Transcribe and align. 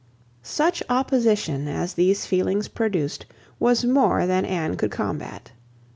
Such 0.41 0.81
opposition, 0.89 1.67
as 1.67 1.93
these 1.93 2.25
feelings 2.25 2.67
produced, 2.67 3.27
was 3.59 3.85
more 3.85 4.25
than 4.25 4.45
Anne 4.45 4.75
could 4.75 4.89
combat. 4.89 5.51